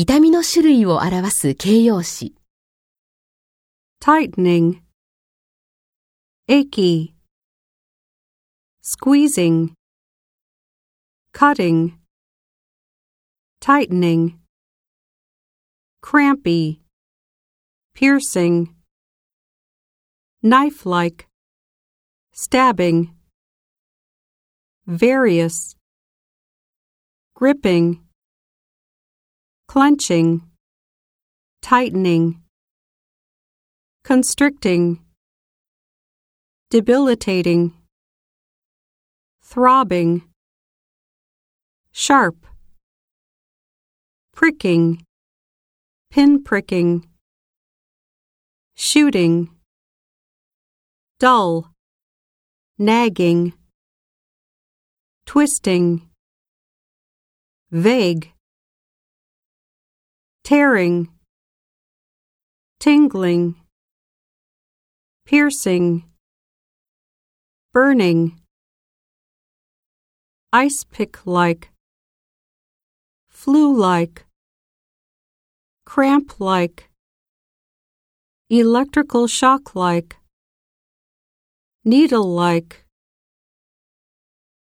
[0.00, 2.36] 痛みの種類を表す形容詞。
[4.00, 4.80] tightening,
[6.48, 7.14] achy,
[8.80, 9.72] squeezing,
[11.32, 11.98] cutting,
[13.60, 14.38] tightening,
[16.00, 16.80] crampy,
[17.92, 18.76] piercing,
[20.44, 21.26] knife like,
[22.32, 23.16] stabbing,
[24.86, 25.74] various,
[27.34, 28.07] gripping,
[29.68, 30.42] clenching,
[31.62, 32.42] tightening
[34.08, 35.00] constricting,
[36.70, 37.74] debilitating,
[39.42, 40.22] throbbing,
[41.92, 42.36] sharp,
[44.32, 45.04] pricking,
[46.10, 47.04] pinpricking,
[48.76, 49.50] shooting,
[51.18, 51.70] dull,
[52.78, 53.52] nagging,
[55.26, 56.08] twisting,
[57.70, 58.32] vague,
[60.48, 61.06] tearing,
[62.80, 63.54] tingling
[65.28, 66.04] piercing,
[67.74, 68.40] burning,
[70.50, 71.68] ice pick like,
[73.28, 74.24] flu like,
[75.84, 76.88] cramp like,
[78.48, 80.16] electrical shock like,
[81.84, 82.87] needle like.